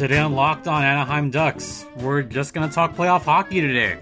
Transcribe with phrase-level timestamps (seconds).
[0.00, 3.98] Today on Locked On Anaheim Ducks, we're just going to talk playoff hockey today.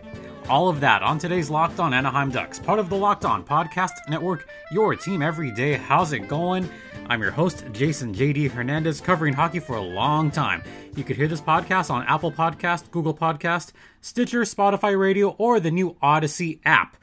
[0.49, 3.91] All of that on today's Locked On Anaheim Ducks, part of the Locked On Podcast
[4.09, 5.73] Network, your team every day.
[5.73, 6.71] How's it going?
[7.09, 10.63] I'm your host, Jason JD Hernandez, covering hockey for a long time.
[10.95, 15.73] You could hear this podcast on Apple Podcast, Google Podcast, Stitcher, Spotify Radio, or the
[15.73, 16.97] new Odyssey app.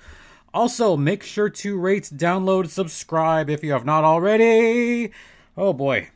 [0.53, 5.11] Also, make sure to rate, download, subscribe if you have not already.
[5.57, 6.11] Oh boy.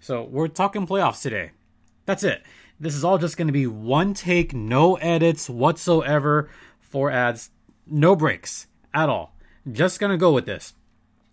[0.00, 1.50] So, we're talking playoffs today.
[2.08, 2.42] That's it.
[2.80, 6.48] This is all just going to be one take, no edits whatsoever
[6.80, 7.50] for ads,
[7.86, 9.34] no breaks at all.
[9.70, 10.72] Just going to go with this.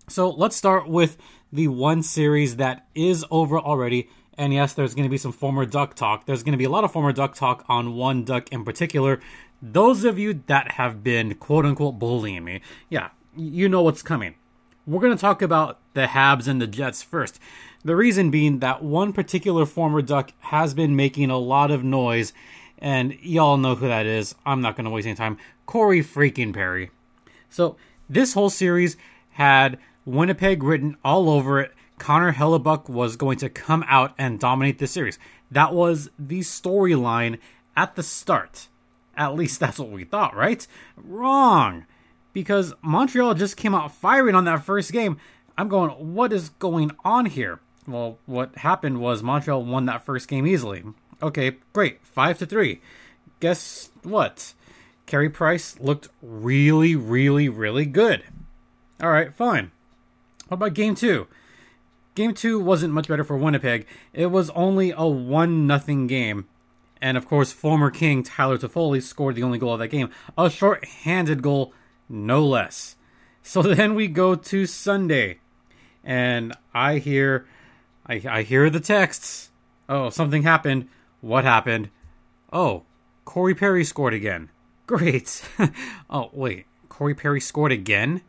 [0.09, 1.15] So let's start with
[1.49, 4.09] the one series that is over already.
[4.37, 6.25] And yes, there's going to be some former Duck talk.
[6.25, 9.21] There's going to be a lot of former Duck talk on one Duck in particular.
[9.61, 14.35] Those of you that have been quote unquote bullying me, yeah, you know what's coming.
[14.87, 17.39] We're going to talk about the Habs and the Jets first.
[17.83, 22.33] The reason being that one particular former Duck has been making a lot of noise,
[22.77, 24.35] and y'all know who that is.
[24.45, 25.39] I'm not going to waste any time.
[25.65, 26.91] Corey freaking Perry.
[27.49, 27.77] So,
[28.07, 28.95] this whole series
[29.31, 31.71] had Winnipeg written all over it.
[31.97, 35.17] Connor Hellebuyck was going to come out and dominate the series.
[35.49, 37.39] That was the storyline
[37.75, 38.67] at the start.
[39.17, 40.67] At least that's what we thought, right?
[40.95, 41.87] Wrong.
[42.35, 45.17] Because Montreal just came out firing on that first game.
[45.57, 47.61] I'm going, what is going on here?
[47.87, 50.83] Well, what happened was Montreal won that first game easily.
[51.23, 52.05] Okay, great.
[52.05, 52.81] 5 to 3.
[53.39, 54.53] Guess what?
[55.05, 58.23] Carey Price looked really, really, really good.
[59.01, 59.71] All right, fine.
[60.49, 61.27] What about game 2?
[62.15, 63.87] Game 2 wasn't much better for Winnipeg.
[64.11, 66.47] It was only a 1 nothing game.
[67.01, 70.09] And of course, former King Tyler Toffoli scored the only goal of that game.
[70.37, 71.73] A short-handed goal,
[72.09, 72.95] no less.
[73.43, 75.39] So then we go to Sunday.
[76.03, 77.47] And I hear
[78.05, 79.49] I, I hear the texts.
[79.89, 80.87] Oh, something happened.
[81.21, 81.89] What happened?
[82.53, 82.83] Oh,
[83.23, 84.49] Corey Perry scored again.
[84.87, 85.43] Great.
[86.09, 86.65] oh, wait.
[86.89, 88.21] Corey Perry scored again?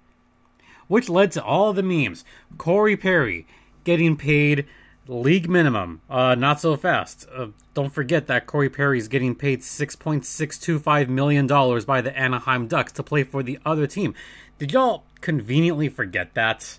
[0.88, 2.24] Which led to all the memes.
[2.56, 3.46] Corey Perry
[3.84, 4.66] getting paid
[5.08, 6.00] league minimum.
[6.08, 7.26] Uh, not so fast.
[7.34, 12.92] Uh, don't forget that Corey Perry is getting paid $6.625 million by the Anaheim Ducks
[12.92, 14.14] to play for the other team.
[14.58, 16.78] Did y'all conveniently forget that?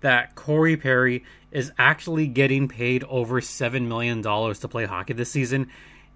[0.00, 5.68] That Corey Perry is actually getting paid over $7 million to play hockey this season,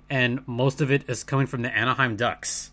[0.09, 2.71] and most of it is coming from the Anaheim Ducks.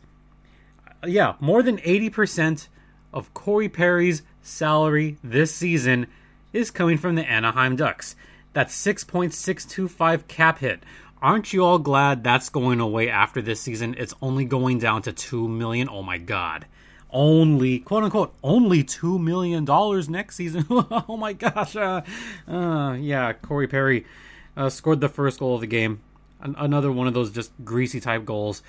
[1.05, 2.67] Yeah, more than 80%
[3.13, 6.07] of Corey Perry's salary this season
[6.53, 8.15] is coming from the Anaheim Ducks.
[8.53, 10.83] That's 6.625 cap hit.
[11.21, 13.95] Aren't you all glad that's going away after this season?
[13.97, 15.89] It's only going down to 2 million.
[15.89, 16.65] Oh my god
[17.11, 20.65] only quote unquote only two million dollars next season.
[20.69, 21.75] oh my gosh!
[21.75, 22.01] Uh,
[22.47, 24.05] uh, yeah, Corey Perry
[24.55, 26.01] uh, scored the first goal of the game.
[26.41, 28.61] An- another one of those just greasy type goals.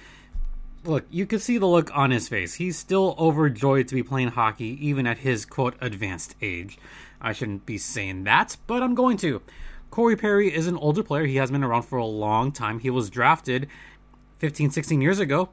[0.85, 2.55] Look, you can see the look on his face.
[2.55, 6.79] He's still overjoyed to be playing hockey, even at his quote advanced age.
[7.21, 9.43] I shouldn't be saying that, but I'm going to.
[9.91, 11.27] Corey Perry is an older player.
[11.27, 12.79] He has been around for a long time.
[12.79, 13.69] He was drafted
[14.39, 15.51] 15, 16 years ago.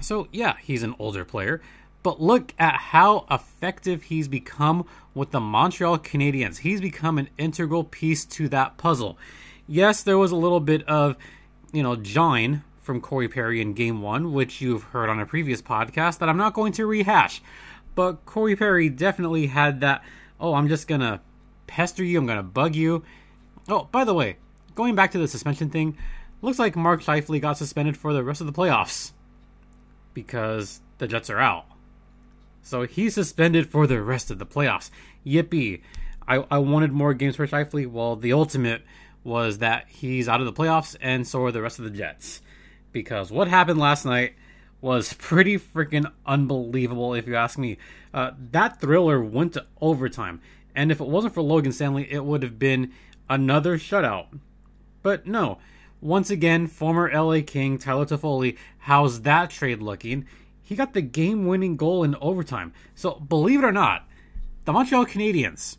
[0.00, 1.60] So, yeah, he's an older player
[2.04, 6.58] but look at how effective he's become with the Montreal Canadiens.
[6.58, 9.18] He's become an integral piece to that puzzle.
[9.66, 11.16] Yes, there was a little bit of,
[11.72, 15.62] you know, jawing from Corey Perry in game one, which you've heard on a previous
[15.62, 17.40] podcast that I'm not going to rehash.
[17.94, 20.04] But Corey Perry definitely had that,
[20.38, 21.22] oh, I'm just going to
[21.66, 23.02] pester you, I'm going to bug you.
[23.68, 24.36] Oh, by the way,
[24.74, 25.96] going back to the suspension thing,
[26.42, 29.12] looks like Mark Scheifele got suspended for the rest of the playoffs
[30.12, 31.66] because the Jets are out.
[32.62, 34.90] So he's suspended for the rest of the playoffs.
[35.26, 35.82] Yippee.
[36.26, 37.86] I, I wanted more games for Scheifele.
[37.86, 38.82] Well, the ultimate
[39.22, 42.40] was that he's out of the playoffs, and so are the rest of the Jets.
[42.92, 44.34] Because what happened last night
[44.80, 47.78] was pretty freaking unbelievable, if you ask me.
[48.12, 50.40] Uh, that thriller went to overtime,
[50.74, 52.92] and if it wasn't for Logan Stanley, it would have been
[53.28, 54.26] another shutout.
[55.02, 55.58] But no,
[56.00, 60.26] once again, former LA King Tyler Toffoli, how's that trade looking?
[60.64, 62.72] he got the game winning goal in overtime.
[62.94, 64.08] So, believe it or not,
[64.64, 65.76] the Montreal Canadiens,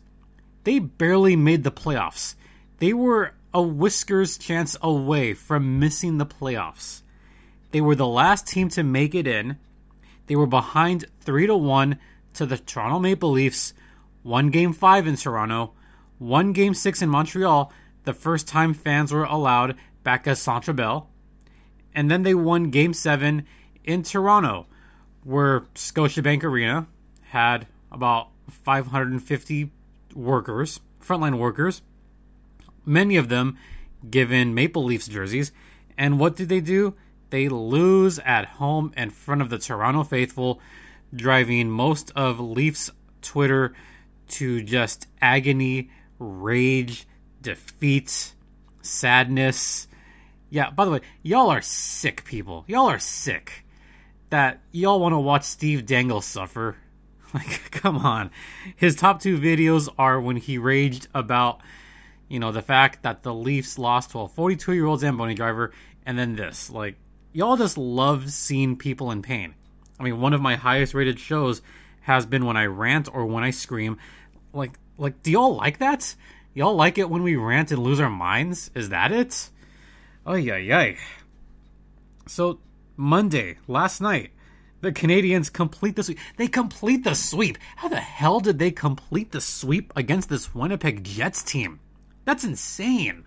[0.64, 2.36] they barely made the playoffs.
[2.78, 7.02] They were a whiskers chance away from missing the playoffs.
[7.72, 9.58] They were the last team to make it in.
[10.28, 11.98] They were behind 3 to 1
[12.34, 13.74] to the Toronto Maple Leafs,
[14.22, 15.72] one game 5 in Toronto,
[16.18, 17.72] one game 6 in Montreal,
[18.04, 21.10] the first time fans were allowed back at Centre Bell.
[21.94, 23.46] And then they won game 7
[23.84, 24.66] in Toronto
[25.26, 26.86] where Scotiabank Arena
[27.30, 29.72] had about 550
[30.14, 31.82] workers, frontline workers,
[32.84, 33.58] many of them
[34.08, 35.50] given Maple Leafs jerseys.
[35.98, 36.94] And what did they do?
[37.30, 40.60] They lose at home in front of the Toronto faithful,
[41.12, 42.90] driving most of Leafs
[43.20, 43.74] Twitter
[44.28, 47.06] to just agony, rage,
[47.42, 48.34] defeat,
[48.82, 49.88] sadness.
[50.50, 52.64] Yeah, by the way, y'all are sick people.
[52.66, 53.64] Y'all are sick.
[54.30, 56.76] That y'all want to watch Steve Dangle suffer.
[57.34, 58.30] Like, come on.
[58.76, 61.60] His top two videos are when he raged about,
[62.28, 65.72] you know, the fact that the Leafs lost to a 42 year old Zamboni driver,
[66.06, 66.70] and then this.
[66.70, 66.94] Like,
[67.32, 69.54] y'all just love seeing people in pain.
[69.98, 71.60] I mean, one of my highest rated shows
[72.02, 73.98] has been when I rant or when I scream.
[74.54, 76.14] Like, like, do y'all like that?
[76.54, 78.70] Y'all like it when we rant and lose our minds?
[78.74, 79.50] Is that it?
[80.24, 80.94] Oh yeah, yeah.
[82.26, 82.58] So
[82.96, 84.32] Monday, last night,
[84.80, 86.18] the Canadians complete the sweep.
[86.36, 87.58] They complete the sweep.
[87.76, 91.80] How the hell did they complete the sweep against this Winnipeg Jets team?
[92.24, 93.24] That's insane.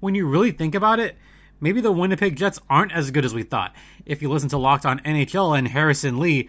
[0.00, 1.16] When you really think about it,
[1.60, 3.74] maybe the Winnipeg Jets aren't as good as we thought.
[4.04, 6.48] If you listen to Locked On NHL and Harrison Lee,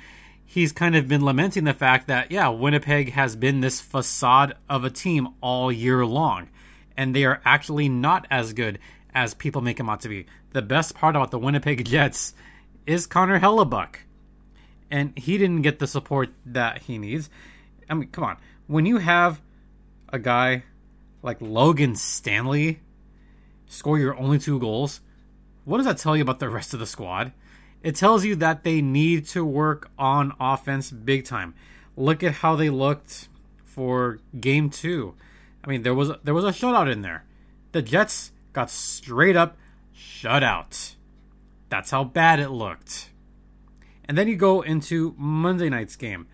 [0.50, 4.84] he's kind of been lamenting the fact that, yeah, Winnipeg has been this facade of
[4.84, 6.50] a team all year long,
[6.98, 8.80] and they are actually not as good
[9.14, 10.26] as people make them out to be.
[10.54, 12.34] The best part about the Winnipeg Jets
[12.88, 13.98] is Connor Hellebuyck,
[14.90, 17.30] and he didn't get the support that he needs.
[17.88, 18.38] I mean, come on.
[18.66, 19.40] When you have
[20.12, 20.64] a guy
[21.22, 22.80] like Logan Stanley
[23.68, 25.02] score your only two goals,
[25.64, 27.34] what does that tell you about the rest of the squad?
[27.84, 31.54] It tells you that they need to work on offense big time.
[31.96, 33.30] Look at how they looked
[33.64, 35.14] for game 2.
[35.64, 37.26] I mean, there was there was a shutout in there.
[37.72, 39.58] The Jets got straight up
[39.94, 40.96] shut out.
[41.70, 43.10] That's how bad it looked.
[44.06, 46.28] And then you go into Monday night's game.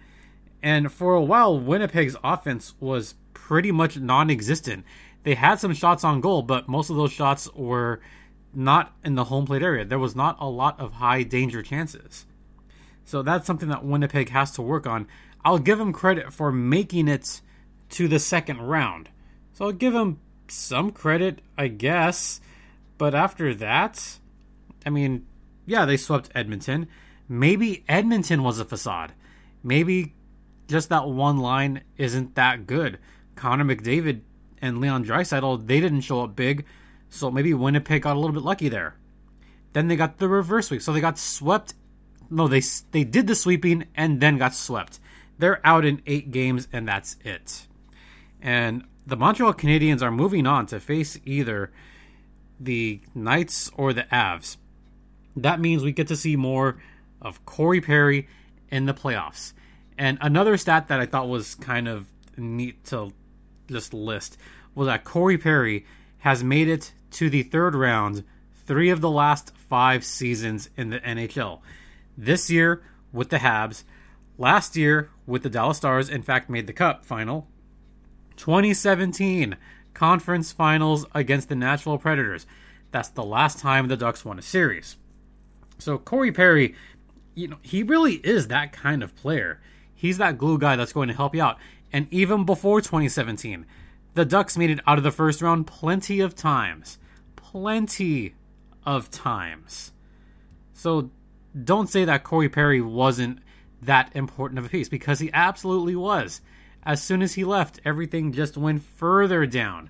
[0.64, 4.86] And for a while Winnipeg's offense was pretty much non-existent.
[5.24, 8.00] They had some shots on goal, but most of those shots were
[8.56, 9.86] not in the home plate area.
[9.86, 12.26] There was not a lot of high danger chances.
[13.04, 15.08] So that's something that Winnipeg has to work on.
[15.44, 17.42] I'll give them credit for making it
[17.92, 19.10] to the second round.
[19.54, 22.42] So I'll give them some credit, I guess.
[22.98, 24.20] But after that,
[24.86, 25.26] I mean,
[25.66, 26.88] yeah, they swept Edmonton.
[27.28, 29.14] Maybe Edmonton was a facade.
[29.64, 30.14] Maybe
[30.68, 33.00] just that one line isn't that good.
[33.36, 34.22] Connor McDavid
[34.62, 36.66] and Leon Draisaitl, they didn't show up big,
[37.16, 38.96] so maybe Winnipeg got a little bit lucky there.
[39.74, 40.82] Then they got the reverse sweep.
[40.82, 41.74] So they got swept.
[42.30, 45.00] No, they they did the sweeping and then got swept.
[45.38, 47.68] They're out in 8 games and that's it.
[48.42, 51.72] And the Montreal Canadiens are moving on to face either
[52.60, 54.58] the Knights or the Avs.
[55.36, 56.82] That means we get to see more
[57.22, 58.28] of Corey Perry
[58.70, 59.54] in the playoffs.
[59.98, 62.08] And another stat that I thought was kind of
[62.38, 63.12] neat to
[63.68, 64.38] just list
[64.74, 65.86] was that Corey Perry
[66.26, 68.24] has made it to the third round
[68.66, 71.60] three of the last five seasons in the NHL.
[72.18, 72.82] This year
[73.14, 73.84] with the Habs,
[74.36, 77.48] last year with the Dallas Stars, in fact, made the Cup final.
[78.38, 79.56] 2017
[79.94, 82.48] conference finals against the Nashville Predators.
[82.90, 84.98] That's the last time the Ducks won a series.
[85.78, 86.74] So Corey Perry,
[87.36, 89.62] you know, he really is that kind of player.
[89.94, 91.60] He's that glue guy that's going to help you out.
[91.94, 93.68] And even before 2017,
[94.16, 96.98] the Ducks made it out of the first round plenty of times.
[97.36, 98.34] Plenty
[98.86, 99.92] of times.
[100.74, 101.12] So
[101.64, 103.40] don't say that Corey Perry wasn't
[103.82, 106.42] that important of a piece because he absolutely was.
[106.84, 109.90] As soon as he left, everything just went further down.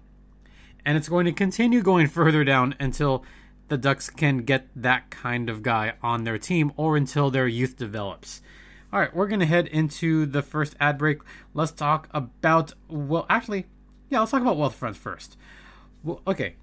[0.85, 3.23] And it's going to continue going further down until
[3.67, 7.77] the Ducks can get that kind of guy on their team or until their youth
[7.77, 8.41] develops.
[8.93, 11.19] All right, we're going to head into the first ad break.
[11.53, 13.65] Let's talk about, well, actually,
[14.09, 15.37] yeah, let's talk about wealth Wealthfront first.
[16.03, 16.55] Well, okay.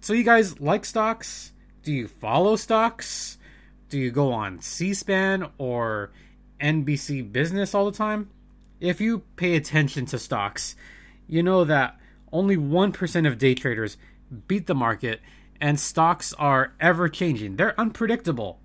[0.00, 1.52] So you guys like stocks?
[1.82, 3.38] Do you follow stocks?
[3.88, 6.10] Do you go on C-SPAN or
[6.60, 8.30] NBC Business all the time?
[8.80, 10.76] If you pay attention to stocks,
[11.26, 11.98] you know that
[12.32, 13.96] only 1% of day traders
[14.46, 15.20] beat the market
[15.60, 17.56] and stocks are ever changing.
[17.56, 18.60] They're unpredictable.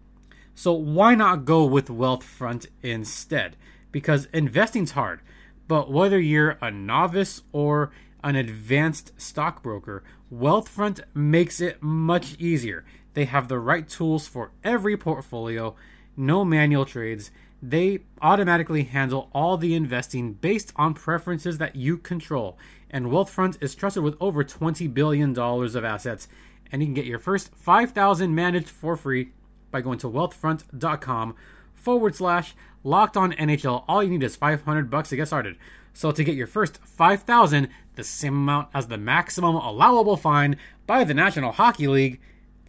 [0.53, 3.57] So why not go with Wealthfront instead?
[3.91, 5.21] Because investing's hard.
[5.67, 7.91] But whether you're a novice or
[8.25, 10.03] an advanced stockbroker,
[10.33, 12.83] Wealthfront makes it much easier.
[13.13, 15.75] They have the right tools for every portfolio,
[16.17, 17.29] no manual trades.
[17.61, 22.57] They automatically handle all the investing based on preferences that you control.
[22.89, 26.27] And Wealthfront is trusted with over $20 billion of assets.
[26.71, 29.33] And you can get your first 5000 managed for free
[29.69, 31.35] by going to wealthfront.com
[31.75, 33.85] forward slash locked on NHL.
[33.87, 35.57] All you need is 500 bucks to get started.
[35.95, 41.05] So to get your first 5000 the same amount as the maximum allowable fine by
[41.05, 42.19] the National Hockey League,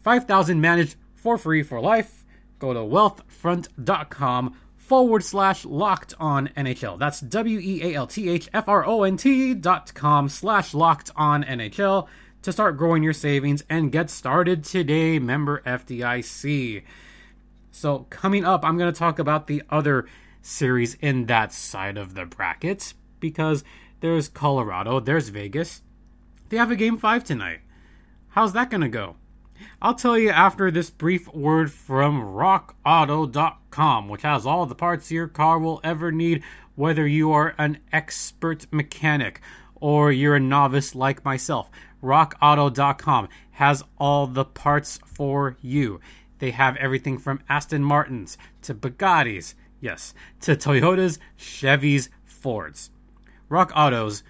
[0.00, 2.24] 5000 managed for free for life,
[2.60, 7.00] go to wealthfront.com forward slash locked on NHL.
[7.00, 10.72] That's W E A L T H F R O N T dot com slash
[10.72, 12.06] locked on NHL
[12.42, 16.84] to start growing your savings and get started today, member FDIC.
[17.72, 20.06] So, coming up, I'm going to talk about the other
[20.42, 22.94] series in that side of the bracket
[23.30, 23.64] because
[24.00, 25.82] there's Colorado, there's Vegas.
[26.48, 27.60] They have a game five tonight.
[28.28, 29.16] How's that going to go?
[29.82, 35.26] I'll tell you after this brief word from rockauto.com, which has all the parts your
[35.26, 36.44] car will ever need,
[36.76, 39.40] whether you are an expert mechanic
[39.74, 41.68] or you're a novice like myself.
[42.02, 46.00] RockAuto.com has all the parts for you.
[46.38, 52.90] They have everything from Aston Martins to Bugattis, yes, to Toyotas, Chevys, Fords.
[53.48, 54.22] Rock Auto's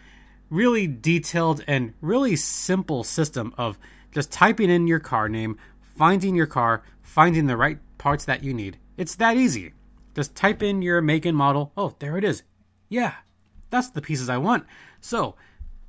[0.50, 3.78] really detailed and really simple system of
[4.12, 5.58] just typing in your car name,
[5.96, 8.78] finding your car, finding the right parts that you need.
[8.96, 9.72] It's that easy.
[10.14, 11.72] Just type in your make and model.
[11.76, 12.42] Oh, there it is.
[12.88, 13.14] Yeah,
[13.70, 14.64] that's the pieces I want.
[15.00, 15.34] So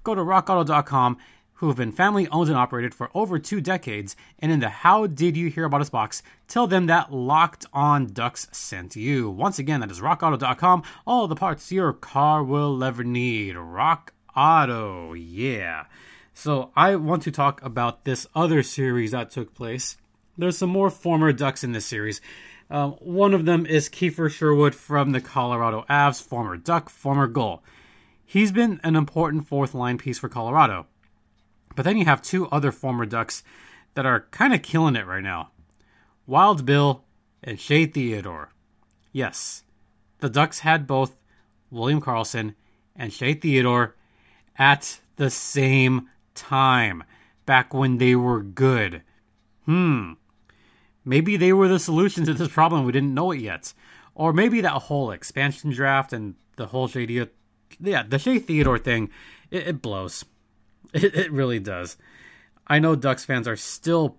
[0.03, 1.17] go to rockauto.com,
[1.58, 5.08] who have been family owned and operated for over two decades, and in the How
[5.08, 9.30] Did You Hear About Us box, tell them that Locked On Ducks sent you.
[9.30, 10.84] Once again, that is rockauto.com.
[11.06, 13.56] All the parts your car will ever need.
[13.56, 15.86] Rock Auto, yeah.
[16.34, 19.98] So I want to talk about this other series that took place.
[20.38, 22.22] There's some more former Ducks in this series.
[22.70, 27.64] Uh, one of them is Kiefer Sherwood from the Colorado Avs, former Duck, former goal.
[28.24, 30.86] He's been an important fourth line piece for Colorado.
[31.77, 33.43] But then you have two other former Ducks
[33.93, 35.51] that are kind of killing it right now
[36.25, 37.03] Wild Bill
[37.43, 38.50] and Shea Theodore.
[39.12, 39.62] Yes,
[40.17, 41.15] the Ducks had both
[41.69, 42.55] William Karlsson
[42.96, 43.96] and Shea Theodore
[44.57, 47.03] at the same time
[47.46, 49.03] back when they were good.
[49.65, 50.13] Hmm.
[51.05, 52.86] Maybe they were the solution to this problem.
[52.86, 53.75] We didn't know it yet.
[54.15, 57.27] Or maybe that whole expansion draft and the whole Shea,
[57.79, 59.12] yeah, the Shea Theodore thing,
[59.51, 60.25] it, it blows.
[60.94, 61.98] It, it really does.
[62.65, 64.17] I know Ducks fans are still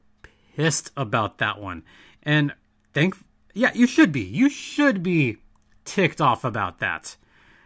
[0.55, 1.83] pissed about that one.
[2.23, 2.53] And
[2.93, 3.17] think,
[3.55, 4.23] yeah, you should be.
[4.23, 5.39] You should be
[5.85, 7.17] ticked off about that.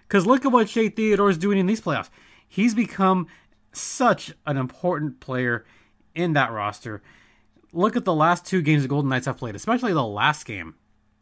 [0.06, 2.10] Because look at what Shea Theodore is doing in these playoffs.
[2.46, 3.26] He's become
[3.72, 5.64] such an important player
[6.14, 7.02] in that roster.
[7.72, 10.74] Look at the last two games the Golden Knights have played, especially the last game.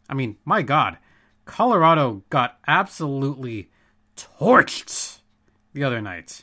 [0.09, 0.99] I mean, my God,
[1.45, 3.71] Colorado got absolutely
[4.17, 5.21] torched
[5.73, 6.43] the other night.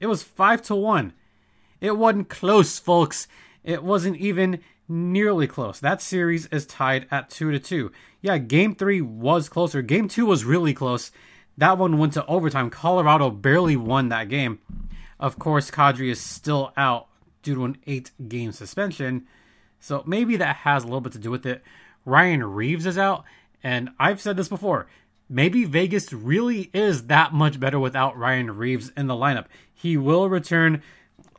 [0.00, 1.12] It was five to one.
[1.80, 3.28] It wasn't close, folks.
[3.62, 5.80] It wasn't even nearly close.
[5.80, 7.92] That series is tied at two to two.
[8.20, 9.82] Yeah, game three was closer.
[9.82, 11.10] Game two was really close.
[11.56, 12.70] That one went to overtime.
[12.70, 14.58] Colorado barely won that game.
[15.20, 17.08] Of course, Kadri is still out
[17.42, 19.26] due to an eight game suspension.
[19.78, 21.62] So maybe that has a little bit to do with it.
[22.04, 23.24] Ryan Reaves is out.
[23.62, 24.86] And I've said this before.
[25.34, 29.46] Maybe Vegas really is that much better without Ryan Reaves in the lineup.
[29.74, 30.80] He will return.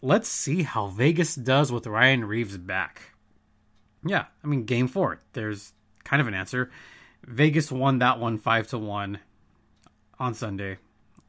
[0.02, 3.14] Let's see how Vegas does with Ryan Reaves back.
[4.06, 5.22] Yeah, I mean, game four.
[5.32, 5.72] There's
[6.04, 6.70] kind of an answer.
[7.24, 9.20] Vegas won that one 5 to 1
[10.20, 10.78] on Sunday.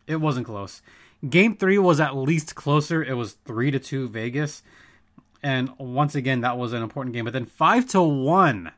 [0.09, 0.83] It wasn't close.
[1.31, 3.01] Game three was at least closer.
[3.01, 4.65] It was three to two Vegas,
[5.41, 7.27] and once again that was an important game.
[7.27, 8.73] But then five to one,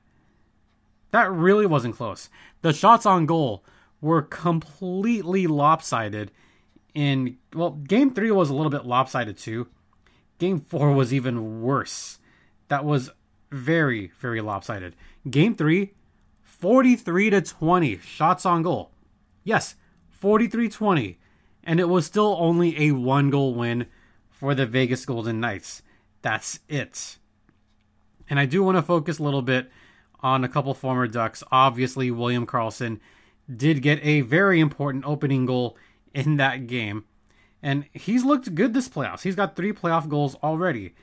[1.10, 2.28] that really wasn't close.
[2.60, 3.64] The shots on goal
[4.00, 6.30] were completely lopsided.
[6.94, 9.68] In well, game three was a little bit lopsided too.
[10.38, 12.18] Game four was even worse.
[12.68, 13.10] That was
[13.50, 14.94] very very lopsided.
[15.28, 15.94] Game three,
[16.42, 18.90] 43 to 20 shots on goal.
[19.44, 19.76] Yes,
[20.10, 21.18] 43 20
[21.68, 23.86] and it was still only a one goal win
[24.30, 25.82] for the Vegas Golden Knights.
[26.22, 27.18] That's it.
[28.30, 29.70] And I do want to focus a little bit
[30.20, 31.44] on a couple former Ducks.
[31.52, 33.00] Obviously, William Karlsson
[33.54, 35.76] did get a very important opening goal
[36.14, 37.04] in that game.
[37.62, 39.22] And he's looked good this playoffs.
[39.22, 40.94] He's got three playoff goals already.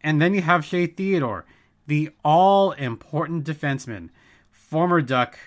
[0.00, 1.44] And then you have Shea Theodore,
[1.86, 4.08] the all important defenseman,
[4.50, 5.38] former Duck.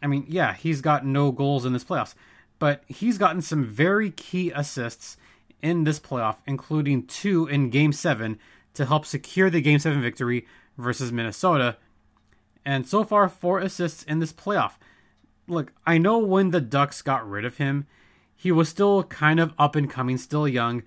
[0.00, 2.14] I mean, yeah, he's got no goals in this playoffs
[2.58, 5.16] but he's gotten some very key assists
[5.62, 8.38] in this playoff, including two in Game 7
[8.74, 11.76] to help secure the Game 7 victory versus Minnesota.
[12.64, 14.72] And so far, four assists in this playoff.
[15.48, 17.86] Look, I know when the Ducks got rid of him,
[18.34, 20.82] he was still kind of up and coming, still young.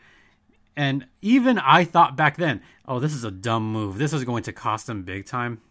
[0.75, 3.97] And even I thought back then, oh, this is a dumb move.
[3.97, 5.61] This is going to cost him big time.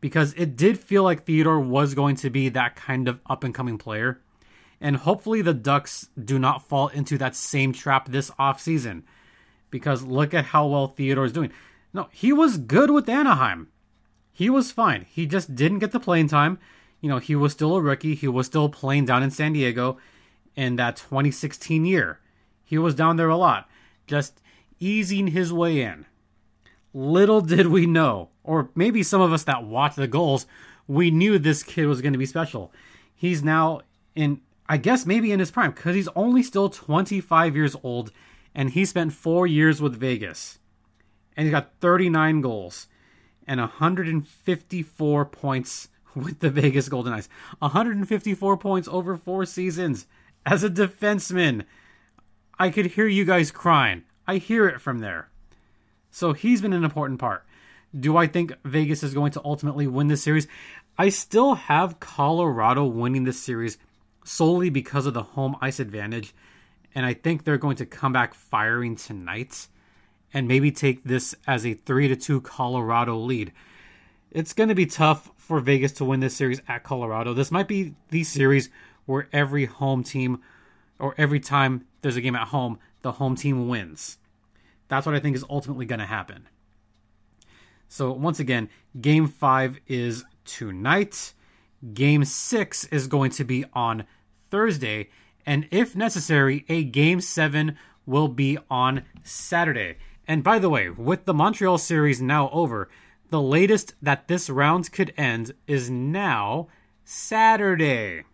[0.00, 3.54] Because it did feel like Theodore was going to be that kind of up and
[3.54, 4.20] coming player
[4.80, 9.04] And hopefully the Ducks do not fall into that same trap this offseason.
[9.70, 11.52] Because look at how well Theodore is doing.
[11.94, 13.68] No, he was good with Anaheim.
[14.32, 15.06] He was fine.
[15.08, 16.58] He just didn't get the playing time.
[17.02, 18.14] You know, he was still a rookie.
[18.14, 19.98] He was still playing down in San Diego
[20.56, 22.20] in that 2016 year.
[22.64, 23.68] He was down there a lot,
[24.06, 24.40] just
[24.78, 26.06] easing his way in.
[26.94, 30.46] Little did we know, or maybe some of us that watched the goals,
[30.86, 32.72] we knew this kid was going to be special.
[33.14, 33.80] He's now
[34.14, 38.12] in, I guess, maybe in his prime, because he's only still 25 years old,
[38.54, 40.58] and he spent four years with Vegas.
[41.36, 42.86] And he's got 39 goals
[43.46, 47.28] and 154 points with the Vegas Golden Knights.
[47.58, 50.06] 154 points over four seasons
[50.44, 51.64] as a defenseman.
[52.58, 54.04] I could hear you guys crying.
[54.26, 55.28] I hear it from there.
[56.10, 57.44] So he's been an important part.
[57.98, 60.46] Do I think Vegas is going to ultimately win this series?
[60.98, 63.78] I still have Colorado winning this series
[64.24, 66.34] solely because of the home ice advantage.
[66.94, 69.68] And I think they're going to come back firing tonight
[70.34, 73.52] and maybe take this as a 3 to 2 Colorado lead.
[74.30, 77.34] It's going to be tough for Vegas to win this series at Colorado.
[77.34, 78.70] This might be the series
[79.06, 80.40] where every home team
[81.00, 84.18] or every time there's a game at home, the home team wins.
[84.86, 86.48] That's what I think is ultimately going to happen.
[87.88, 88.68] So, once again,
[89.00, 91.34] game five is tonight.
[91.92, 94.04] Game six is going to be on
[94.50, 95.10] Thursday.
[95.44, 99.96] And if necessary, a game seven will be on Saturday.
[100.28, 102.88] And by the way, with the Montreal series now over,
[103.32, 106.68] the latest that this round could end is now
[107.02, 108.24] Saturday.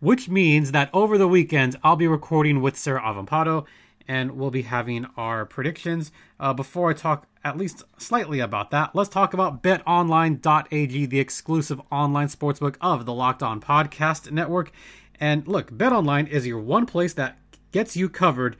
[0.00, 3.66] Which means that over the weekend, I'll be recording with Sarah Avampato
[4.08, 6.10] and we'll be having our predictions.
[6.40, 11.80] Uh, before I talk at least slightly about that, let's talk about betonline.ag, the exclusive
[11.92, 14.72] online sportsbook of the Locked On Podcast Network.
[15.20, 17.38] And look, BetOnline is your one place that
[17.70, 18.56] gets you covered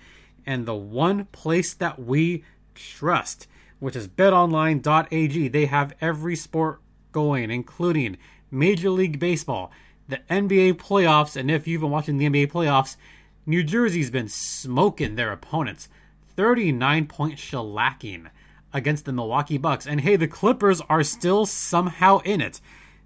[0.47, 2.45] and the one place that we
[2.77, 5.49] trust, which is betonline.ag.
[5.49, 6.81] They have every sport
[7.13, 8.19] going, including
[8.51, 9.71] Major League Baseball,
[10.09, 12.97] the NBA playoffs, and if you've been watching the NBA playoffs,
[13.45, 15.89] New Jersey's been smoking their opponents.
[16.37, 18.29] 39 point shellacking
[18.73, 19.87] against the Milwaukee Bucks.
[19.87, 22.61] And hey, the Clippers are still somehow in it.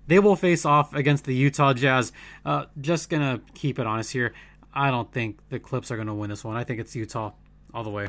[0.06, 2.12] They will face off against the Utah Jazz.
[2.44, 4.34] Uh, just gonna keep it honest here.
[4.74, 6.56] I don't think the Clips are gonna win this one.
[6.56, 7.32] I think it's Utah
[7.72, 8.08] all the way.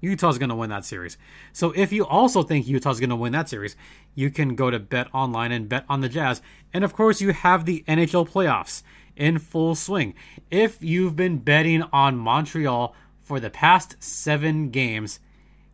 [0.00, 1.18] Utah's going to win that series.
[1.52, 3.76] So if you also think Utah's going to win that series,
[4.14, 6.42] you can go to Bet Online and bet on the Jazz.
[6.72, 8.82] And of course, you have the NHL playoffs
[9.16, 10.14] in full swing.
[10.50, 15.20] If you've been betting on Montreal for the past seven games,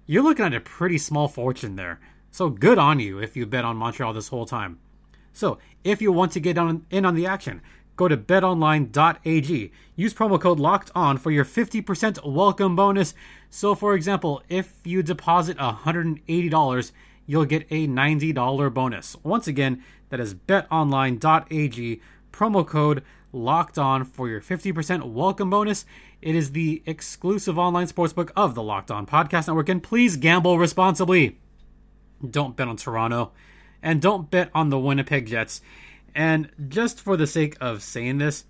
[0.06, 2.00] you're looking at a pretty small fortune there.
[2.30, 4.78] So good on you if you bet on Montreal this whole time.
[5.32, 7.60] So if you want to get on, in on the action,
[7.96, 9.72] go to betonline.ag.
[9.96, 13.14] Use promo code locked on for your 50% welcome bonus.
[13.50, 16.92] So, for example, if you deposit $180,
[17.26, 19.16] you'll get a $90 bonus.
[19.22, 22.00] Once again, that is betonline.ag,
[22.32, 25.85] promo code locked on for your 50% welcome bonus.
[26.22, 30.59] It is the exclusive online sportsbook of the Locked On Podcast Network, and please gamble
[30.59, 31.38] responsibly.
[32.28, 33.32] Don't bet on Toronto,
[33.82, 35.61] and don't bet on the Winnipeg Jets.
[36.14, 38.44] And just for the sake of saying this,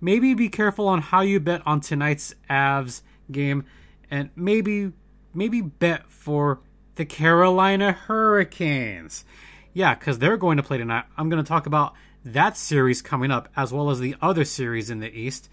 [0.00, 3.00] maybe be careful on how you bet on tonight's Avs
[3.32, 3.64] game
[4.10, 4.92] and maybe
[5.34, 6.60] maybe bet for
[6.94, 9.24] the Carolina Hurricanes.
[9.72, 11.04] Yeah, cuz they're going to play tonight.
[11.16, 14.90] I'm going to talk about that series coming up as well as the other series
[14.90, 15.48] in the East.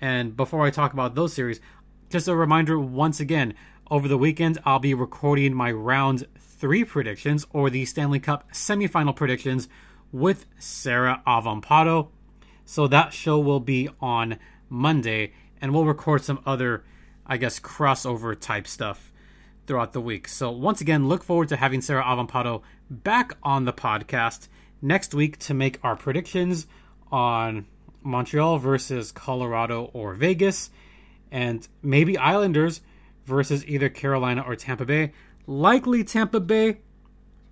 [0.00, 1.60] And before I talk about those series,
[2.08, 3.54] just a reminder once again,
[3.90, 9.14] over the weekend I'll be recording my round 3 predictions or the Stanley Cup semifinal
[9.14, 9.68] predictions
[10.12, 12.08] with Sarah Avampato.
[12.64, 16.84] So that show will be on Monday, and we'll record some other,
[17.30, 19.12] I guess, crossover type stuff
[19.66, 20.26] throughout the week.
[20.26, 24.48] So once again, look forward to having Sarah Avampato back on the podcast
[24.82, 26.66] next week to make our predictions
[27.12, 27.66] on
[28.02, 30.70] Montreal versus Colorado or Vegas,
[31.30, 32.80] and maybe Islanders
[33.26, 35.12] versus either Carolina or Tampa Bay.
[35.46, 36.78] Likely Tampa Bay,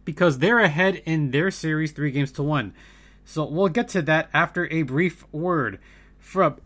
[0.04, 2.74] because they're ahead in their series three games to one.
[3.24, 5.78] So we'll get to that after a brief word
[6.18, 6.56] from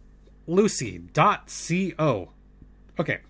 [0.47, 2.31] Lucy.co.
[2.99, 3.21] Okay.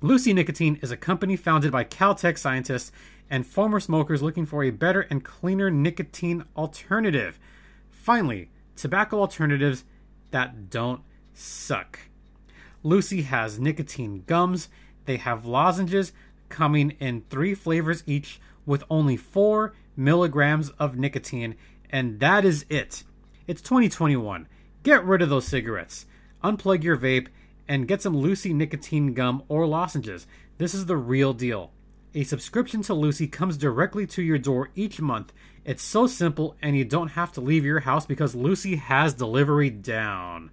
[0.00, 2.90] Lucy Nicotine is a company founded by Caltech scientists
[3.30, 7.38] and former smokers looking for a better and cleaner nicotine alternative.
[7.90, 9.84] Finally, tobacco alternatives
[10.32, 11.02] that don't
[11.32, 12.00] suck.
[12.82, 14.68] Lucy has nicotine gums.
[15.06, 16.12] They have lozenges
[16.48, 21.56] coming in three flavors each with only 4 milligrams of nicotine,
[21.90, 23.04] and that is it.
[23.46, 24.48] It's 2021.
[24.82, 26.06] Get rid of those cigarettes.
[26.42, 27.28] Unplug your vape
[27.68, 30.26] and get some Lucy nicotine gum or lozenges.
[30.58, 31.72] This is the real deal.
[32.14, 35.32] A subscription to Lucy comes directly to your door each month.
[35.64, 39.70] It's so simple, and you don't have to leave your house because Lucy has delivery
[39.70, 40.50] down.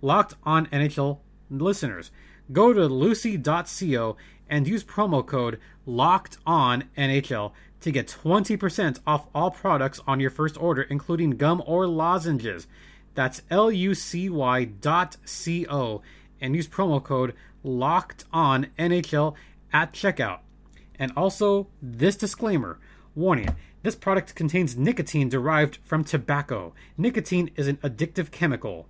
[0.00, 2.10] Locked on NHL listeners,
[2.52, 4.16] go to lucy.co
[4.48, 10.30] and use promo code locked on NHL to get 20% off all products on your
[10.30, 12.66] first order, including gum or lozenges.
[13.14, 16.02] That's L U C Y dot C O
[16.42, 17.32] and use promo code
[17.64, 19.34] locked on NHL
[19.72, 20.40] at checkout.
[20.98, 22.78] And also, this disclaimer
[23.14, 26.72] warning this product contains nicotine derived from tobacco.
[26.96, 28.86] Nicotine is an addictive chemical.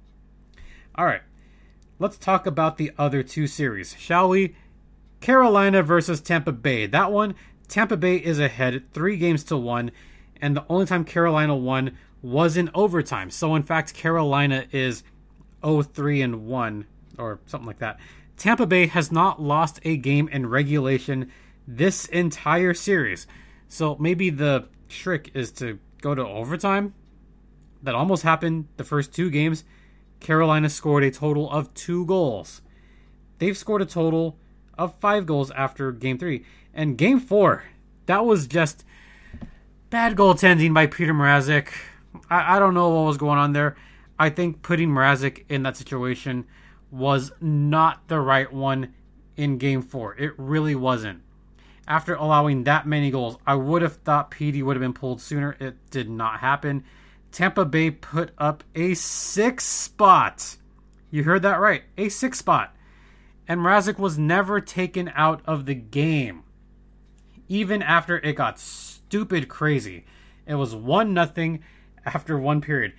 [0.95, 1.23] All right,
[1.99, 4.55] let's talk about the other two series, shall we?
[5.21, 6.87] Carolina versus Tampa Bay.
[6.87, 7.35] That one,
[7.69, 9.93] Tampa Bay is ahead, three games to one,
[10.43, 13.31] and the only time Carolina won was in overtime.
[13.31, 15.05] So in fact, Carolina is
[15.63, 16.87] 0-3 and 1
[17.19, 17.99] or something like that.
[18.37, 21.31] Tampa Bay has not lost a game in regulation
[21.67, 23.27] this entire series.
[23.69, 26.95] So maybe the trick is to go to overtime.
[27.83, 29.65] That almost happened the first two games.
[30.21, 32.63] Carolina scored a total of 2 goals.
[33.39, 34.39] They've scored a total
[34.79, 36.45] of 5 goals after game 3.
[36.73, 37.65] And game 4,
[38.07, 38.85] that was just
[39.91, 41.73] bad goaltending by Peter Mrazek
[42.31, 43.77] I, I don't know what was going on there.
[44.19, 46.47] I think putting Mrazek in that situation
[46.93, 48.95] was not the right one
[49.37, 50.15] in game four.
[50.17, 51.23] It really wasn't.
[51.89, 55.57] After allowing that many goals, I would have thought PD would have been pulled sooner.
[55.59, 56.85] It did not happen.
[57.33, 60.59] Tampa Bay put up a six spot.
[61.11, 61.83] You heard that right.
[61.97, 62.77] A six spot.
[63.49, 66.45] And Mrazek was never taken out of the game.
[67.49, 70.05] Even after it got stupid crazy.
[70.47, 71.63] It was 1 nothing
[72.05, 72.93] after one period.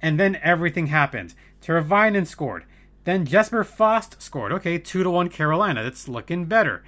[0.00, 1.34] And then everything happened.
[1.62, 2.64] Teravainen scored.
[3.04, 4.52] Then Jesper Fast scored.
[4.52, 5.82] Okay, 2 to 1 Carolina.
[5.82, 6.84] That's looking better.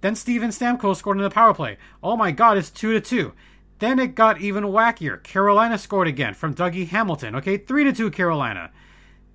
[0.00, 1.76] Then Steven Stamkos scored in the power play.
[2.02, 3.32] Oh my god, it's 2 to 2.
[3.78, 5.22] Then it got even wackier.
[5.22, 7.34] Carolina scored again from Dougie Hamilton.
[7.36, 8.70] Okay, 3 to 2 Carolina.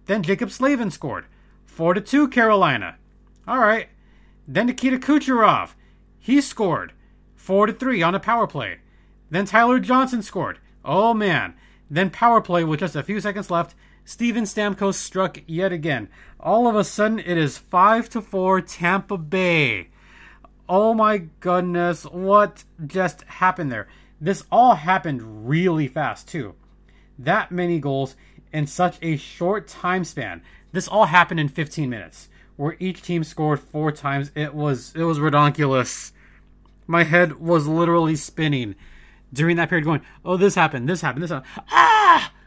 [0.05, 1.25] Then Jaccob Slavin scored.
[1.65, 2.97] 4 to 2 Carolina.
[3.47, 3.89] All right.
[4.47, 5.71] Then Nikita Kucherov.
[6.19, 6.93] He scored.
[7.36, 8.79] 4 to 3 on a power play.
[9.29, 10.59] Then Tyler Johnson scored.
[10.86, 11.55] Oh man.
[11.89, 13.75] Then power play with just a few seconds left.
[14.05, 16.09] Steven Stamkos struck yet again.
[16.39, 19.89] All of a sudden, it is 5 to 4 Tampa Bay.
[20.67, 23.87] Oh my goodness, what just happened there?
[24.19, 26.55] This all happened really fast, too.
[27.17, 28.15] That many goals
[28.51, 30.41] in such a short time span.
[30.71, 34.31] This all happened in 15 minutes, where each team scored four times.
[34.35, 36.13] It was it was ridiculous.
[36.87, 38.75] My head was literally spinning
[39.31, 41.65] during that period going, oh, this happened, this happened, this happened.
[41.71, 42.31] Ah!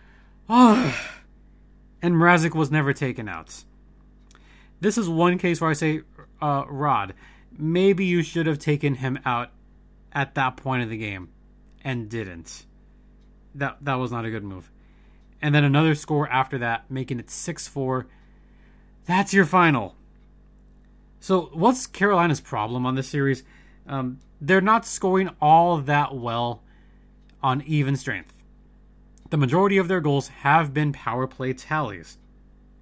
[0.48, 0.94] Oh.
[2.06, 3.64] And Mrazek was never taken out.
[4.80, 6.02] This is one case where I say,
[6.40, 7.14] uh, Rod,
[7.58, 9.50] maybe you should have taken him out
[10.12, 11.30] at that point of the game
[11.82, 12.64] and didn't.
[13.56, 14.70] That that was not a good move.
[15.42, 18.06] And then another score after that, making it 6 4.
[19.06, 19.96] That's your final.
[21.18, 23.42] So, what's Carolina's problem on this series?
[23.84, 26.62] Um, they're not scoring all that well
[27.42, 28.32] on even strength.
[29.30, 32.18] The majority of their goals have been power play tallies.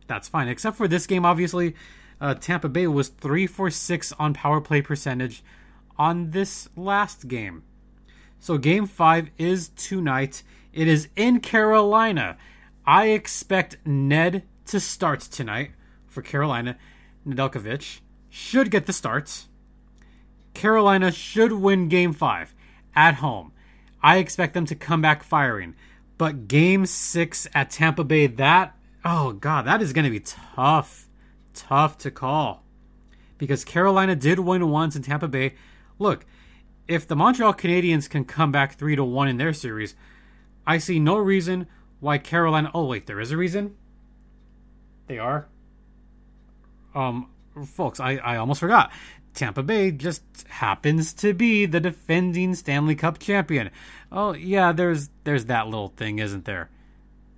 [0.07, 1.75] That's fine, except for this game, obviously.
[2.21, 5.43] Uh, Tampa Bay was 3 for 6 on power play percentage
[5.99, 7.63] on this last game.
[8.39, 10.43] So, game 5 is tonight.
[10.73, 12.37] It is in Carolina.
[12.87, 15.71] I expect Ned to start tonight
[16.07, 16.77] for Carolina.
[17.27, 19.49] Nedeljkovic should get the starts.
[20.53, 22.55] Carolina should win game 5
[22.95, 23.53] at home.
[24.03, 25.75] I expect them to come back firing.
[26.17, 31.09] But game six at Tampa Bay, that, oh God, that is going to be tough.
[31.55, 32.65] Tough to call.
[33.39, 35.55] Because Carolina did win once in Tampa Bay.
[35.99, 36.25] Look,
[36.87, 39.95] if the Montreal Canadiens can come back 3 to 1 in their series,
[40.67, 41.67] I see no reason
[42.01, 42.71] why Carolina.
[42.75, 43.77] Oh, wait, there is a reason?
[45.07, 45.49] They are?
[46.95, 47.31] Um,
[47.67, 48.93] folks, I, I almost forgot.
[49.35, 53.71] Tampa Bay just happens to be the defending Stanley Cup champion.
[54.11, 56.71] Oh yeah, there's there's that little thing, isn't there?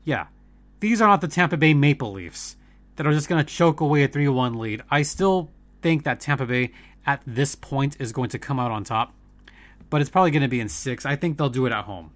[0.05, 0.27] Yeah.
[0.81, 2.57] These are not the Tampa Bay Maple Leafs
[2.97, 4.83] that are just going to choke away a 3-1 lead.
[4.91, 6.73] I still think that Tampa Bay
[7.07, 9.15] at this point is going to come out on top,
[9.89, 11.07] but it's probably going to be in 6.
[11.07, 12.11] I think they'll do it at home.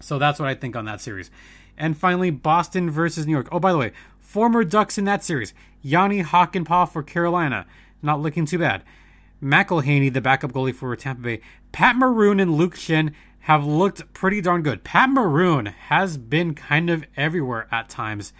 [0.00, 1.30] So that's what I think on that series.
[1.76, 3.48] And finally, Boston versus New York.
[3.50, 5.52] Oh, by the way, former Ducks in that series.
[5.82, 7.66] Jani Hakanpää for Carolina
[8.04, 8.82] not looking too bad.
[9.42, 11.40] McElhinney, the backup goalie for Tampa Bay,
[11.72, 14.84] Pat Maroon and Luke Schenn have looked pretty darn good.
[14.84, 18.32] Pat Maroon has been kind of everywhere at times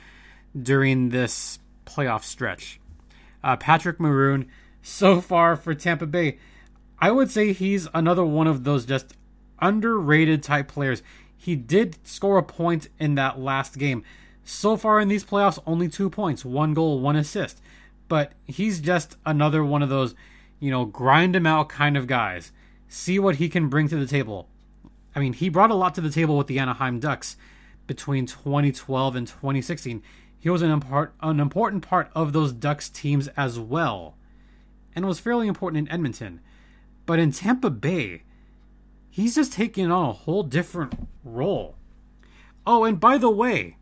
[0.60, 2.80] during this playoff stretch.
[3.42, 4.48] Uh, Patrick Maroon,
[4.80, 6.38] so far for Tampa Bay,
[6.98, 9.14] I would say he's another one of those just
[9.60, 11.02] underrated type players.
[11.36, 14.04] He did score a point in that last game.
[14.44, 17.60] So far in these playoffs, only two points, one goal, one assist.
[18.14, 20.14] But he's just another one of those,
[20.60, 22.52] you know, grind him out kind of guys.
[22.86, 24.48] See what he can bring to the table.
[25.16, 27.36] I mean, he brought a lot to the table with the Anaheim Ducks
[27.88, 30.00] between 2012 and 2016.
[30.38, 30.80] He was an,
[31.22, 34.14] an important part of those Ducks teams as well,
[34.94, 36.38] and was fairly important in Edmonton.
[37.06, 38.22] But in Tampa Bay,
[39.10, 41.74] he's just taking on a whole different role.
[42.64, 43.76] Oh, and by the way,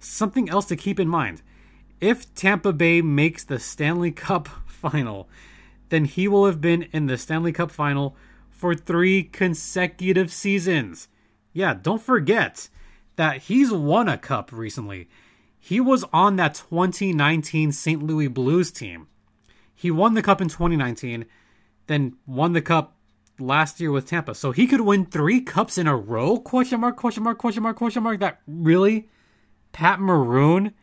[0.00, 1.42] something else to keep in mind.
[2.02, 5.28] If Tampa Bay makes the Stanley Cup final,
[5.88, 8.16] then he will have been in the Stanley Cup final
[8.50, 11.06] for three consecutive seasons.
[11.52, 12.68] Yeah, don't forget
[13.14, 15.08] that he's won a cup recently.
[15.60, 18.02] He was on that 2019 St.
[18.02, 19.06] Louis Blues team.
[19.72, 21.24] He won the cup in 2019,
[21.86, 22.96] then won the cup
[23.38, 24.34] last year with Tampa.
[24.34, 26.38] So he could win three cups in a row?
[26.40, 28.18] Question mark, question mark, question mark, question mark.
[28.18, 29.08] That really?
[29.70, 30.74] Pat Maroon?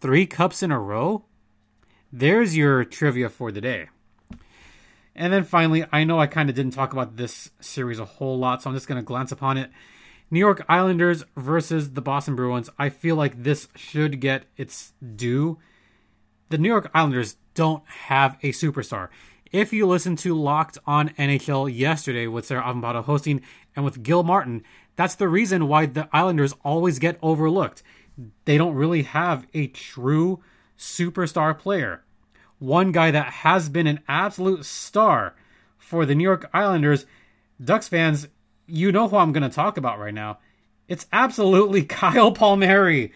[0.00, 1.24] Three cups in a row?
[2.12, 3.88] There's your trivia for the day.
[5.14, 8.38] And then finally, I know I kind of didn't talk about this series a whole
[8.38, 9.70] lot, so I'm just going to glance upon it.
[10.30, 12.68] New York Islanders versus the Boston Bruins.
[12.78, 15.58] I feel like this should get its due.
[16.50, 19.08] The New York Islanders don't have a superstar.
[19.52, 23.40] If you listen to Locked on NHL yesterday with Sarah Avampato hosting
[23.74, 24.62] and with Gil Martin,
[24.96, 27.82] that's the reason why the Islanders always get overlooked.
[28.44, 30.42] They don't really have a true
[30.78, 32.02] superstar player
[32.58, 35.34] one guy that has been an absolute star
[35.78, 37.06] for the New York Islanders.
[37.62, 38.28] Ducks fans,
[38.66, 40.38] you know who I'm going to talk about right now.
[40.88, 43.12] It's absolutely Kyle Palmieri.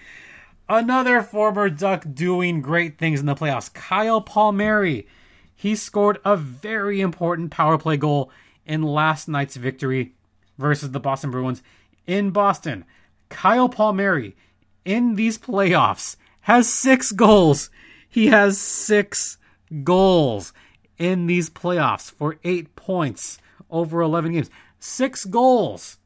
[0.68, 3.72] Another former Duck doing great things in the playoffs.
[3.72, 5.06] Kyle Palmieri.
[5.54, 8.30] He scored a very important power play goal
[8.64, 10.14] in last night's victory
[10.56, 11.62] versus the Boston Bruins
[12.06, 12.84] in Boston.
[13.28, 14.36] Kyle Palmieri
[14.84, 17.70] in these playoffs has six goals
[18.10, 19.38] he has six
[19.84, 20.52] goals
[20.98, 23.38] in these playoffs for eight points
[23.70, 24.50] over 11 games.
[24.80, 25.98] Six goals.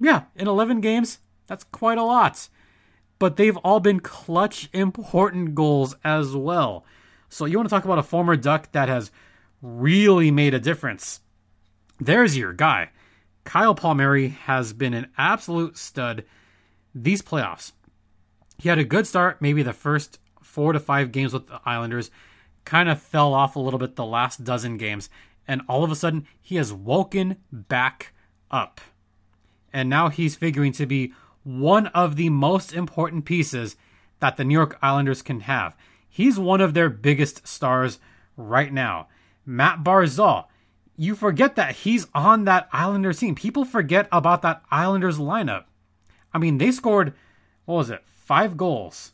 [0.00, 2.48] Yeah, in 11 games, that's quite a lot.
[3.18, 6.84] But they've all been clutch, important goals as well.
[7.28, 9.10] So you want to talk about a former Duck that has
[9.60, 11.20] really made a difference?
[12.00, 12.90] There's your guy.
[13.44, 16.24] Kyle Palmieri has been an absolute stud
[16.94, 17.72] these playoffs.
[18.58, 22.10] He had a good start, maybe the first four to five games with the Islanders,
[22.64, 25.08] kind of fell off a little bit the last dozen games,
[25.46, 28.12] and all of a sudden he has woken back
[28.50, 28.80] up.
[29.72, 31.12] And now he's figuring to be
[31.44, 33.76] one of the most important pieces
[34.18, 35.76] that the New York Islanders can have.
[36.08, 38.00] He's one of their biggest stars
[38.36, 39.06] right now.
[39.46, 40.46] Matt Barzal,
[40.96, 43.36] you forget that he's on that Islanders team.
[43.36, 45.64] People forget about that Islanders lineup.
[46.34, 47.14] I mean, they scored,
[47.64, 49.12] what was it, five goals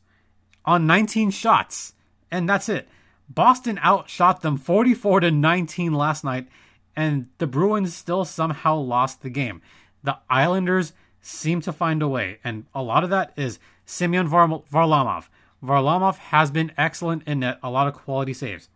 [0.64, 1.94] on 19 shots,
[2.33, 2.88] and that's it.
[3.29, 6.48] Boston outshot them 44 to 19 last night,
[6.96, 9.62] and the Bruins still somehow lost the game.
[10.03, 14.64] The Islanders seem to find a way, and a lot of that is Semyon Var-
[14.72, 15.29] Varlamov.
[15.62, 18.68] Varlamov has been excellent in net, a lot of quality saves.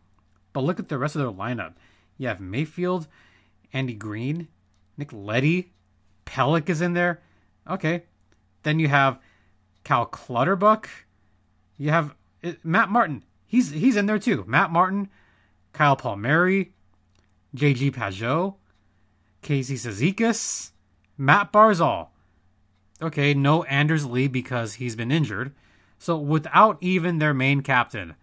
[0.53, 1.75] But look at the rest of their lineup.
[2.17, 3.09] You have Mayfield,
[3.73, 4.47] Andy Greene,
[4.97, 5.73] Nick Leddy,
[6.27, 7.21] Pelech is in there.
[7.69, 8.05] Okay.
[8.63, 9.19] Then you have
[9.89, 10.87] Cal Clutterbuck,
[11.79, 13.25] you have uh, Matt Martin.
[13.47, 14.45] He's he's in there too.
[14.47, 15.09] Matt Martin,
[15.73, 16.75] Kyle Palmieri,
[17.57, 18.57] JG Pageau,
[19.41, 20.73] Casey Cizikas,
[21.17, 22.09] Matt Barzal.
[23.01, 25.55] Okay, no Anders Lee because he's been injured.
[25.99, 28.15] So without even their main captain,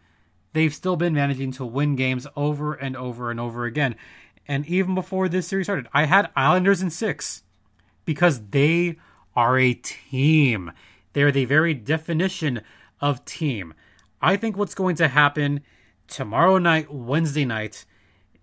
[0.53, 3.95] they've still been managing to win games over and over and over again.
[4.47, 7.41] And even before this series started, I had Islanders in six
[8.05, 8.97] because they
[9.35, 10.71] are a team.
[11.15, 12.61] They are the very definition
[12.99, 13.73] of team.
[14.21, 15.61] I think what's going to happen
[16.09, 17.85] tomorrow night, Wednesday night,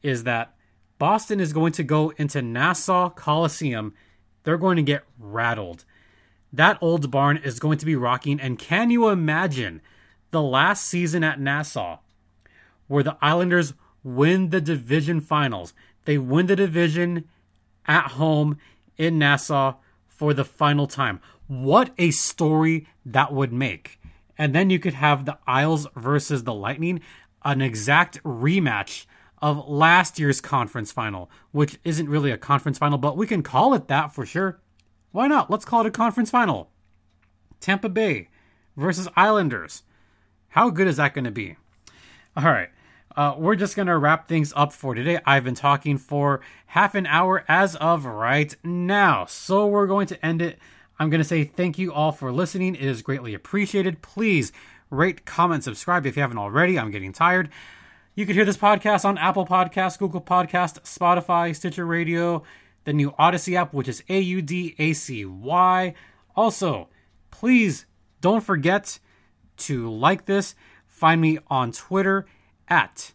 [0.02, 0.54] is that
[0.98, 3.92] Boston is going to go into Nassau Coliseum.
[4.44, 5.85] They're going to get rattled.
[6.50, 8.40] That old barn is going to be rocking.
[8.40, 9.82] And can you imagine
[10.30, 11.98] the last season at Nassau
[12.88, 15.74] where the Islanders win the division finals?
[16.06, 17.28] They win the division
[17.85, 18.56] at home
[18.96, 19.74] in Nassau
[20.08, 21.20] for the final time.
[21.53, 24.01] What a story that would make.
[24.38, 27.03] And then you could have the Isles versus the Lightning,
[27.45, 29.05] an exact rematch
[29.43, 33.75] of last year's conference final, which isn't really a conference final, but we can call
[33.75, 34.62] it that for sure.
[35.11, 35.51] Why not?
[35.51, 36.71] Let's call it a conference final.
[37.61, 38.31] Tampa Bay
[38.75, 39.83] versus Islanders.
[40.49, 41.57] How good is that going to be?
[42.35, 42.71] All right.
[43.15, 45.19] Uh, we're just going to wrap things up for today.
[45.27, 49.27] I've been talking for half an hour as of right now.
[49.27, 50.59] So we're going to end it.
[51.03, 52.77] I'm going to say thank you all for listening.
[52.77, 54.03] It is greatly appreciated.
[54.03, 54.53] Please
[54.88, 56.79] rate, comment, subscribe if you haven't already.
[56.79, 57.49] I'm getting tired.
[58.15, 62.45] You can hear this podcast on Apple Podcasts, Google Podcast, Spotify, Stitcher Radio,
[62.85, 65.93] the new Audacy app, which is A U D A C Y.
[66.37, 66.88] Also,
[67.33, 67.85] please
[68.21, 69.01] don't forget
[69.57, 70.55] to like this.
[70.87, 72.27] Find me on Twitter
[72.69, 73.11] at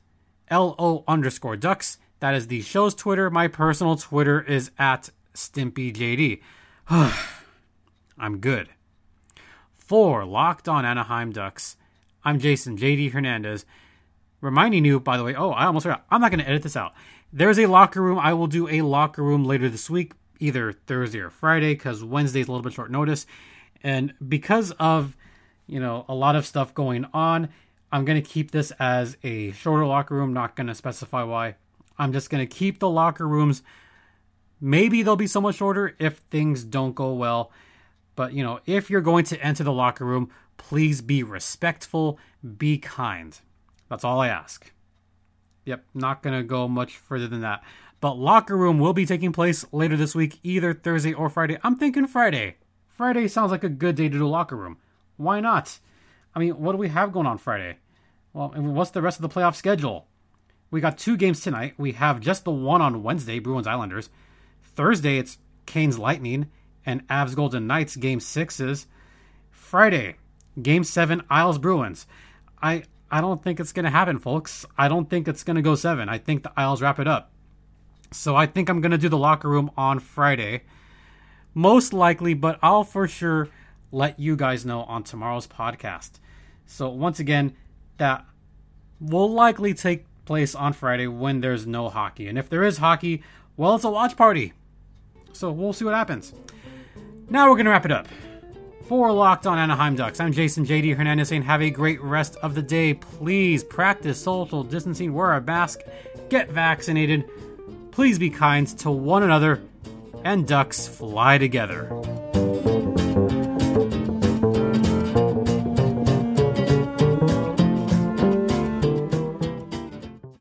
[0.51, 1.99] LO underscore ducks.
[2.19, 3.29] That is the show's Twitter.
[3.29, 6.41] My personal Twitter is at StimpyJD.
[8.19, 8.69] I'm good.
[9.75, 11.77] For Locked On Anaheim Ducks,
[12.23, 13.65] I'm Jason JD Hernandez.
[14.41, 16.05] Reminding you, by the way, oh, I almost forgot.
[16.09, 16.93] I'm not going to edit this out.
[17.31, 18.19] There's a locker room.
[18.19, 22.47] I will do a locker room later this week, either Thursday or Friday, because Wednesday's
[22.47, 23.25] a little bit short notice.
[23.83, 25.15] And because of,
[25.67, 27.49] you know, a lot of stuff going on,
[27.91, 31.55] I'm going to keep this as a shorter locker room, not going to specify why.
[31.97, 33.63] I'm just going to keep the locker rooms.
[34.59, 37.51] Maybe they'll be somewhat shorter if things don't go well.
[38.17, 42.19] But, you know, if you're going to enter the locker room, please be respectful,
[42.57, 43.39] be kind.
[43.89, 44.73] That's all I ask.
[45.65, 47.63] Yep, not going to go much further than that.
[48.01, 51.59] But locker room will be taking place later this week, either Thursday or Friday.
[51.63, 52.57] I'm thinking Friday.
[52.87, 54.77] Friday sounds like a good day to do locker room.
[55.17, 55.79] Why not?
[56.33, 57.77] I mean, what do we have going on Friday?
[58.33, 60.07] Well, what's the rest of the playoff schedule?
[60.71, 61.75] We got two games tonight.
[61.77, 64.09] We have just the one on Wednesday, Bruins Islanders.
[64.63, 66.47] Thursday, it's Canes Lightning
[66.87, 68.87] and Avs Golden Knights game sixes.
[69.51, 70.15] Friday,
[70.59, 72.07] game seven, Isles Bruins.
[72.63, 74.65] I I don't think it's gonna happen, folks.
[74.77, 76.09] I don't think it's gonna go seven.
[76.09, 77.31] I think the Isles wrap it up.
[78.11, 80.63] So I think I'm gonna do the locker room on Friday
[81.57, 83.49] most likely, but I'll for sure
[83.91, 86.19] let you guys know on tomorrow's podcast.
[86.67, 87.55] So, once again,
[87.97, 88.25] that
[88.99, 92.27] will likely take place on Friday when there's no hockey.
[92.27, 93.23] And if there is hockey,
[93.55, 94.53] well, it's a watch party.
[95.33, 96.33] So, we'll see what happens.
[97.29, 98.07] Now we're going to wrap it up.
[98.87, 102.55] For Locked On Anaheim Ducks, I'm Jason JD Hernandez saying have a great rest of
[102.55, 102.93] the day.
[102.93, 105.81] Please practice social distancing, wear a mask,
[106.29, 107.29] get vaccinated.
[107.91, 109.61] Please be kind to one another
[110.23, 111.89] and ducks fly together.